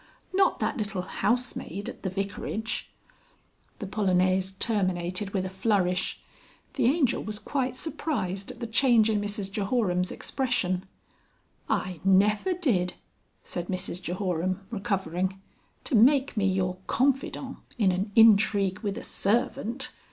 Not 0.33 0.57
that 0.61 0.77
little 0.77 1.03
housemaid 1.03 1.87
at 1.87 2.01
the 2.01 2.09
Vicarage?..." 2.09 2.91
The 3.77 3.85
Polonaise 3.85 4.53
terminated 4.53 5.29
with 5.29 5.45
a 5.45 5.47
flourish. 5.49 6.19
The 6.73 6.85
Angel 6.85 7.23
was 7.23 7.37
quite 7.37 7.75
surprised 7.75 8.49
at 8.49 8.61
the 8.61 8.65
change 8.65 9.11
in 9.11 9.21
Mrs 9.21 9.51
Jehoram's 9.51 10.11
expression. 10.11 10.85
"I 11.69 11.99
never 12.03 12.51
did!" 12.55 12.95
said 13.43 13.67
Mrs 13.67 14.01
Jehoram 14.01 14.61
recovering. 14.71 15.39
"To 15.83 15.93
make 15.93 16.35
me 16.35 16.47
your 16.51 16.79
confidant 16.87 17.57
in 17.77 17.91
an 17.91 18.11
intrigue 18.15 18.79
with 18.79 18.97
a 18.97 19.03
servant. 19.03 19.91